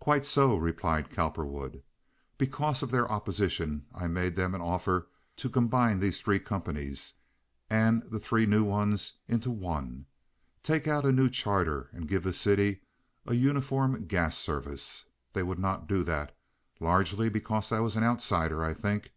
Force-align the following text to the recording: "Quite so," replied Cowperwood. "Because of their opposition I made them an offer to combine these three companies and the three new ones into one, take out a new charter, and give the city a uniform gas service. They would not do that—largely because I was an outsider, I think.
"Quite 0.00 0.26
so," 0.26 0.56
replied 0.56 1.10
Cowperwood. 1.12 1.84
"Because 2.38 2.82
of 2.82 2.90
their 2.90 3.08
opposition 3.08 3.86
I 3.94 4.08
made 4.08 4.34
them 4.34 4.52
an 4.56 4.60
offer 4.60 5.06
to 5.36 5.48
combine 5.48 6.00
these 6.00 6.20
three 6.20 6.40
companies 6.40 7.12
and 7.70 8.02
the 8.10 8.18
three 8.18 8.46
new 8.46 8.64
ones 8.64 9.12
into 9.28 9.48
one, 9.52 10.06
take 10.64 10.88
out 10.88 11.04
a 11.06 11.12
new 11.12 11.30
charter, 11.30 11.88
and 11.92 12.08
give 12.08 12.24
the 12.24 12.32
city 12.32 12.80
a 13.24 13.34
uniform 13.34 14.06
gas 14.06 14.36
service. 14.36 15.04
They 15.34 15.44
would 15.44 15.60
not 15.60 15.86
do 15.86 16.02
that—largely 16.02 17.28
because 17.28 17.70
I 17.70 17.78
was 17.78 17.94
an 17.94 18.02
outsider, 18.02 18.64
I 18.64 18.74
think. 18.74 19.12